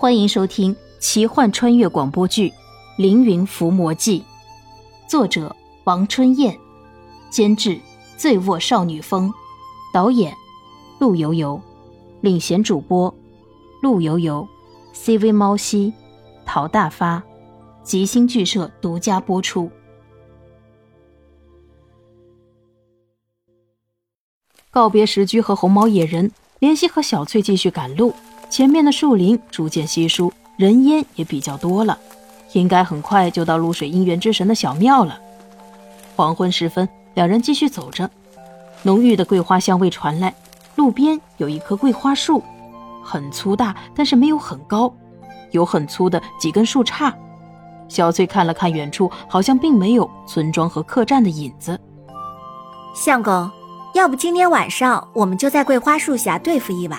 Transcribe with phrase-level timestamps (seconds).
[0.00, 2.50] 欢迎收听奇幻穿越广播剧
[2.98, 4.20] 《凌云伏魔记》，
[5.10, 6.56] 作者王春燕，
[7.30, 7.80] 监制
[8.16, 9.34] 醉卧少女风，
[9.92, 10.32] 导演
[11.00, 11.60] 陆游游，
[12.20, 13.12] 领衔主播
[13.82, 14.46] 陆游游
[14.94, 15.92] ，CV 猫西，
[16.46, 17.20] 陶大发，
[17.82, 19.68] 吉星剧社独家播出。
[24.70, 26.30] 告别石居和红毛野人，
[26.60, 28.14] 莲溪和小翠继续赶路。
[28.50, 31.98] 前面的树林逐渐稀疏，人烟也比较多了，
[32.52, 35.18] 应该很快就到露水姻缘之神的小庙了。
[36.16, 38.10] 黄昏时分，两人继续走着，
[38.82, 40.34] 浓郁的桂花香味传来。
[40.76, 42.42] 路边有一棵桂花树，
[43.04, 44.92] 很粗大，但是没有很高，
[45.50, 47.12] 有很粗的几根树杈。
[47.88, 51.78] 小翠看了看远处，好像并没有村庄和客栈的影子。
[52.94, 53.50] 相公，
[53.94, 56.98] 要不今天晚上我们就在桂花树下对付一晚？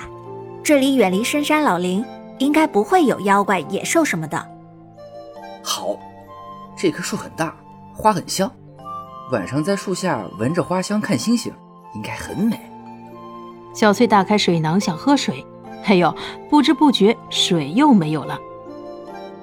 [0.64, 2.04] 这里远离深山老林，
[2.38, 4.46] 应该不会有妖怪、野兽什么的。
[5.64, 5.98] 好，
[6.78, 7.56] 这棵树很大，
[7.94, 8.52] 花很香，
[9.32, 11.52] 晚上在树下闻着花香看星星，
[11.96, 12.60] 应该很美。
[13.74, 15.46] 小翠打开水囊想喝水，
[15.86, 16.14] 哎呦，
[16.50, 18.38] 不知不觉水又没有了。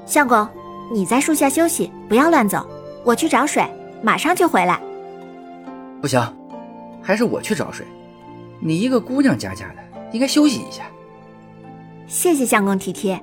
[0.05, 0.47] 相公，
[0.93, 2.65] 你在树下休息，不要乱走，
[3.05, 3.65] 我去找水，
[4.03, 4.81] 马上就回来。
[6.01, 6.21] 不行，
[7.03, 7.87] 还是我去找水。
[8.61, 10.85] 你一个姑娘家家的，应该休息一下。
[12.07, 13.21] 谢谢相公体贴，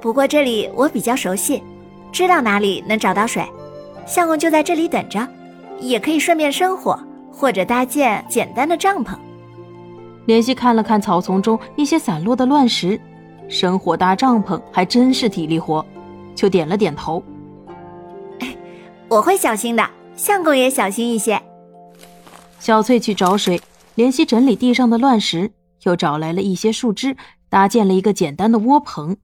[0.00, 1.62] 不过这里我比较熟悉，
[2.12, 3.44] 知道哪里能找到水。
[4.06, 5.26] 相公就在这里等着，
[5.80, 6.98] 也可以顺便生火
[7.32, 9.16] 或者搭建简单的帐篷。
[10.26, 13.00] 莲溪看了看草丛中一些散落的乱石，
[13.48, 15.84] 生火搭帐篷还真是体力活，
[16.34, 17.22] 就点了点头。
[19.08, 21.40] 我会小心的，相公也小心一些。
[22.58, 23.60] 小翠去找水，
[23.94, 25.50] 莲溪整理地上的乱石，
[25.84, 27.16] 又找来了一些树枝。
[27.48, 29.16] 搭建了一个简单的窝棚，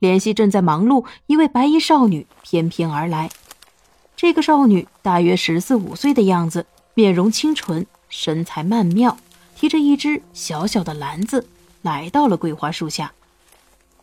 [0.00, 3.30] 怜惜正在忙碌，一位白衣少女翩翩而来。
[4.16, 9.16] 这个少女大约十四五岁的样子，面容清纯，身材曼妙，
[9.54, 11.46] 提着一只小小的篮子，
[11.82, 13.12] 来到了桂花树下。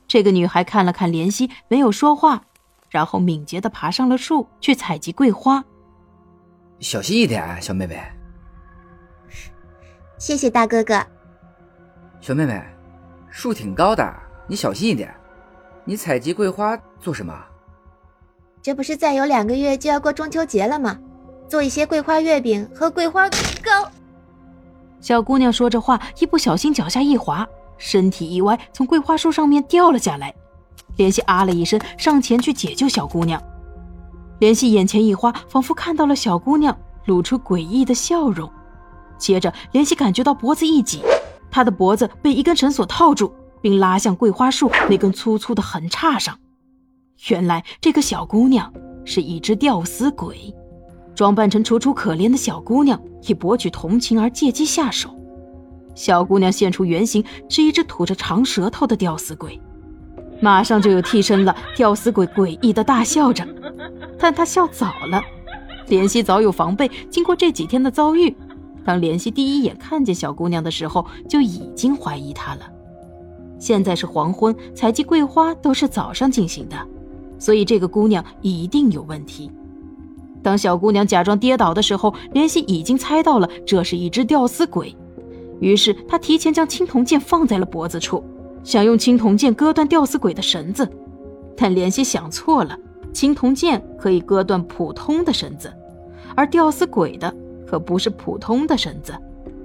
[0.08, 2.44] 这个女孩看了看怜惜，没有说话，
[2.90, 5.64] 然后敏捷地爬上了树去采集桂花。
[6.80, 8.02] 小心一点，小妹妹。
[10.18, 11.02] 谢谢大哥哥。
[12.20, 12.79] 小妹妹。
[13.30, 14.14] 树挺高的，
[14.48, 15.14] 你小心一点。
[15.86, 17.34] 你采集桂花做什么？
[18.62, 20.98] 这不是再有两个月就要过中秋节了吗？
[21.48, 23.90] 做一些桂花月饼和桂花糕。
[25.00, 27.48] 小姑娘说着话，一不小心脚下一滑，
[27.78, 30.34] 身体一歪，从桂花树上面掉了下来。
[30.98, 33.42] 莲溪啊了一声，上前去解救小姑娘。
[34.40, 38.52] 莲溪眼前一花，仿佛看到了小姑娘露出诡异的笑容。
[39.18, 41.02] 接着，莲溪感觉到脖子一紧。
[41.52, 46.38] 他的脖子被一根绳索套住，并拉向桂花树那根粗粗的横叉上。
[47.30, 48.72] 原来这个小姑娘
[49.04, 50.54] 是一只吊死鬼，
[51.14, 55.10] 装扮成楚楚可怜的小姑娘，以博取同情而借机下手。
[55.96, 59.60] 小姑娘现出原形，是一只吐着长舌头的吊死鬼。
[60.42, 63.46] 马上就有替身了，吊死鬼诡异的大笑着，
[64.18, 65.22] 但他笑早了。
[65.88, 68.34] 莲溪早有防备，经过这几天的遭遇。
[68.90, 72.62] 当莲溪第一眼看见小姑娘的时候，就已经怀疑她了。
[73.60, 76.76] 现在是黄昏，采集桂花都是早上进行的，
[77.38, 79.52] 所以这个姑娘一定有问题。
[80.42, 84.98] 当小姑娘假装跌倒的时候，莲溪已经猜到了这是一只吊死鬼，
[85.60, 88.24] 于是他提前将青铜剑放在了脖子处，
[88.64, 90.90] 想用青铜剑割断吊死鬼的绳子。
[91.56, 92.76] 但莲溪想错了，
[93.14, 95.72] 青铜剑可以割断普通的绳子，
[96.36, 97.32] 而吊死鬼的。
[97.70, 99.14] 可不是普通的绳子，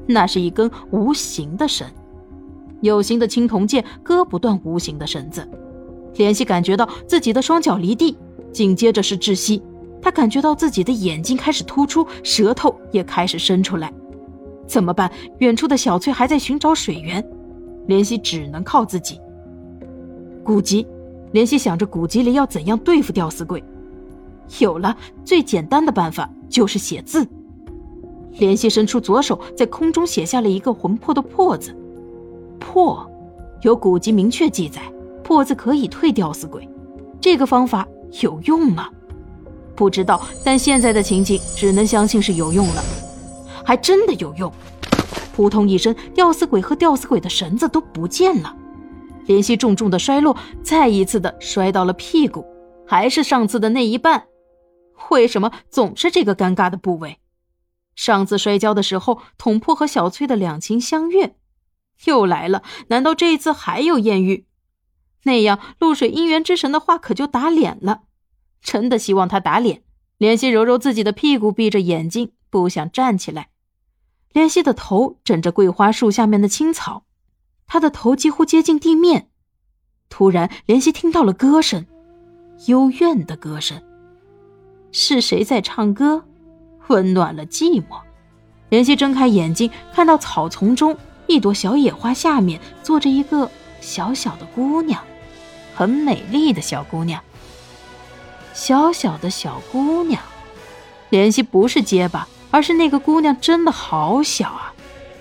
[0.07, 1.87] 那是一根无形的绳。
[2.83, 5.49] 有形的青铜剑割不断无形的绳子。
[6.17, 8.15] 莲溪感觉到自己的双脚离地，
[8.53, 9.63] 紧接着是窒息。
[10.03, 13.91] 他感觉到自己的眼睛开始突出，舌头也开始伸出来。
[14.67, 15.11] 怎么办？
[15.39, 17.27] 远处的小翠还在寻找水源，
[17.87, 19.19] 莲溪只能靠自己。
[20.45, 20.87] 古籍，
[21.33, 23.65] 莲溪想着古籍里要怎样对付吊死鬼。
[24.59, 27.27] 有了，最简单的办法就是写字。
[28.39, 31.77] 莲溪伸出左手，在空中写下了一个魂魄的“魄”字。
[32.59, 33.09] 魄，
[33.63, 34.83] 有古籍明确记载，
[35.23, 36.69] 魄字可以退吊死鬼。
[37.21, 37.87] 这个方法
[38.23, 38.89] 有用吗？
[39.75, 42.83] 不知道，但现在的情景只能相信是有用了。
[43.65, 44.53] 还真的有用！
[45.35, 48.55] 扑通一声，吊死鬼和吊死鬼的绳子都不见了。
[49.27, 52.45] 莲溪重重的摔落，再一次的摔到了屁股，
[52.87, 54.25] 还是上次的那一半。
[55.11, 57.19] 为什么总是这个尴尬的部位？
[57.95, 61.37] 上次摔跤的时候，捅破和小翠的两情相悦，
[62.05, 62.63] 又来了。
[62.89, 64.47] 难道这一次还有艳遇？
[65.25, 68.03] 那样露水姻缘之神的话可就打脸了。
[68.61, 69.83] 真的希望他打脸。
[70.19, 73.51] 怜惜揉揉自己的屁股，闭着眼睛，不想站起来。
[74.33, 77.05] 怜惜的头枕着桂花树下面的青草，
[77.67, 79.31] 她的头几乎接近地面。
[80.09, 81.87] 突然，怜惜听到了歌声，
[82.67, 83.83] 幽怨的歌声。
[84.93, 86.25] 是谁在唱歌？
[86.89, 88.01] 温暖了寂寞。
[88.71, 90.97] 莲希睁开眼睛，看到草丛中
[91.27, 93.51] 一朵小野花下面坐着一个
[93.81, 95.01] 小小的姑娘，
[95.75, 97.23] 很美丽的小姑娘。
[98.53, 100.21] 小小的小姑娘，
[101.11, 104.73] 莲溪不是结巴，而是那个姑娘真的好小啊，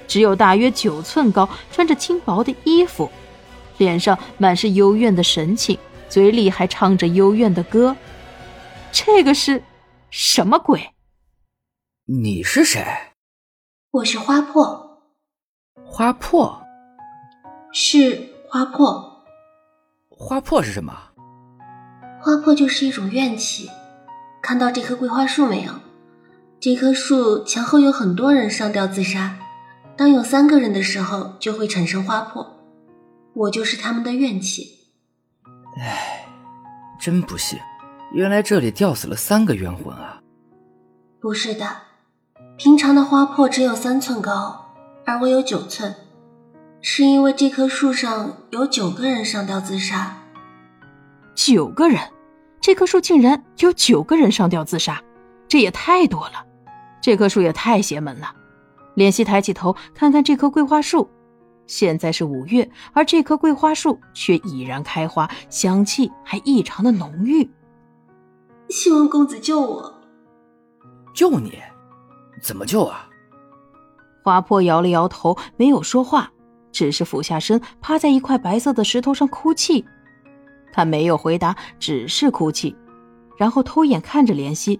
[0.07, 3.12] 只有大约九寸高，穿着轻薄的衣服，
[3.77, 5.77] 脸上满是幽怨的神情，
[6.10, 7.95] 嘴里还唱着幽怨的歌。
[8.92, 9.63] 这个是
[10.12, 10.92] 什么鬼？
[12.05, 12.85] 你是谁？
[13.89, 15.01] 我是花破。
[15.85, 16.61] 花破？
[17.71, 19.23] 是花破。
[20.09, 20.94] 花破是什么？
[22.19, 23.69] 花破就是一种怨气。
[24.41, 25.71] 看到这棵桂花树没有？
[26.59, 29.39] 这棵树前后有很多人上吊自杀，
[29.95, 32.59] 当有三个人的时候，就会产生花破。
[33.33, 34.89] 我就是他们的怨气。
[35.77, 36.27] 唉，
[37.00, 37.57] 真不幸，
[38.11, 40.21] 原来这里吊死了三个冤魂啊！
[41.21, 41.65] 不是的，
[42.55, 44.73] 平常的花破只有三寸高，
[45.05, 45.95] 而我有九寸，
[46.81, 50.15] 是因为这棵树上有九个人上吊自杀。
[51.33, 52.00] 九个人，
[52.61, 55.01] 这棵树竟然有九个人上吊自杀，
[55.47, 56.45] 这也太多了。
[57.01, 58.33] 这棵树也太邪门了。
[58.95, 61.09] 怜惜抬起头看看这棵桂花树，
[61.65, 67.50] 现在是五月，而这棵桂花树却已然开花，香气还异常的浓郁。
[68.69, 69.94] 希望公子救我。
[71.15, 71.57] 救你？
[72.44, 73.07] 怎么救啊？
[74.22, 76.31] 花破摇了摇头，没有说话，
[76.72, 79.86] 只是俯下身，趴在一块白色的石头上哭泣。
[80.74, 82.75] 他没有回答，只是哭泣，
[83.38, 84.80] 然后偷眼看着莲溪，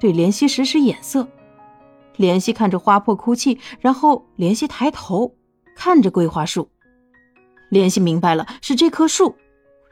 [0.00, 1.28] 对莲溪使使眼色。
[2.16, 5.34] 莲溪看着花破哭泣，然后莲溪抬头
[5.76, 6.70] 看着桂花树。
[7.68, 9.34] 莲溪明白了，是这棵树，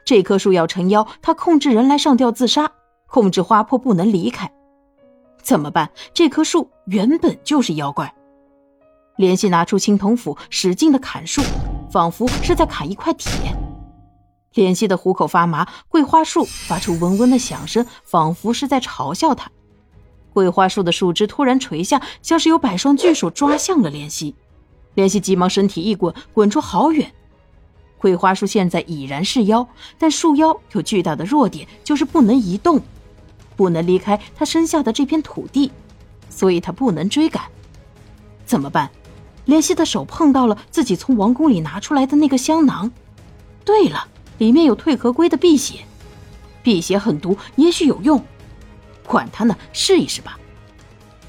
[0.05, 2.71] 这棵树要成妖，他控制人来上吊自杀，
[3.07, 4.51] 控制花破不能离开。
[5.43, 5.91] 怎么办？
[6.13, 8.11] 这棵树原本就是妖怪。
[9.17, 11.43] 莲溪拿出青铜斧，使劲的砍树，
[11.91, 13.31] 仿佛是在砍一块铁。
[14.55, 19.51] 怜惜的虎口发麻，桂花树发出嗡嗡的响声，仿佛是在嘲笑他。
[20.31, 24.35] 桂花树的树枝突然垂下，像是有百双巨手抓向了怜惜。
[24.95, 27.11] 怜惜急忙身体一滚，滚出好远。
[27.99, 29.67] 桂花树现在已然是妖，
[29.97, 32.81] 但树妖有巨大的弱点，就是不能移动，
[33.55, 35.71] 不能离开他身下的这片土地，
[36.29, 37.43] 所以他不能追赶。
[38.45, 38.89] 怎么办？
[39.45, 42.91] 怜惜的手碰到了自己从王宫里拿出来的那个香囊。
[43.63, 44.07] 对了。
[44.39, 45.85] 里面有退河龟的辟邪，
[46.63, 48.21] 辟邪很毒，也许有用。
[49.05, 50.37] 管他呢，试一试吧。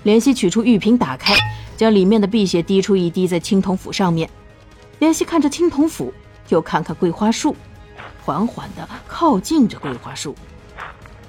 [0.04, 1.34] 怜惜取出玉瓶，打开，
[1.76, 4.28] 将里面的辟邪滴出一滴在青铜斧上面。
[5.00, 6.12] 怜惜看着青铜斧，
[6.48, 7.54] 又看看桂花树，
[8.24, 10.34] 缓缓地靠近着桂花树。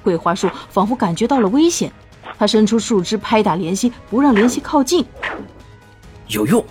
[0.06, 1.92] 桂花树仿佛感觉到了危险，
[2.38, 5.04] 他伸出树枝拍打莲溪，不让莲溪靠近。
[6.28, 6.64] 有用。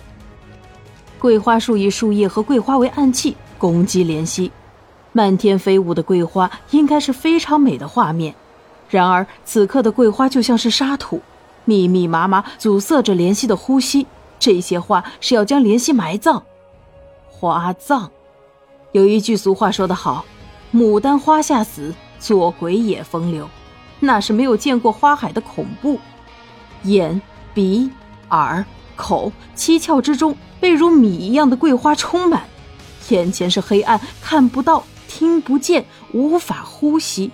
[1.19, 4.51] 桂花树以树叶和桂花为暗器，攻击莲溪。
[5.11, 8.33] 漫天飞舞的桂花应该是非常美的画面，
[8.89, 11.21] 然而此刻的桂花就像是沙土，
[11.63, 14.07] 密密麻麻阻塞着莲溪的呼吸。
[14.37, 16.43] 这些花是要将莲溪埋葬，
[17.29, 18.11] 花葬。
[18.91, 20.25] 有一句俗话说得好
[20.75, 21.93] ：“牡丹花下死，
[22.25, 23.49] 做鬼也风流。”
[24.01, 25.99] 那是没有见过花海的恐怖。
[26.83, 27.21] 眼、
[27.53, 27.89] 鼻、
[28.29, 28.65] 耳、
[28.95, 32.43] 口七窍之中被如米一样的桂花充满，
[33.09, 34.83] 眼前是黑暗，看不到。
[35.07, 37.31] 听不见，无法呼吸。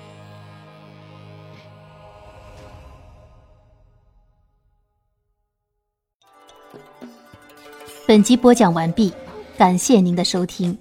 [8.06, 9.12] 本集播讲完毕，
[9.58, 10.78] 感谢您的收听。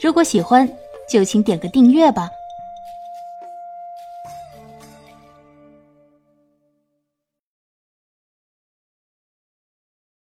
[0.00, 0.66] 如果喜欢，
[1.12, 2.30] 就请点个订阅吧。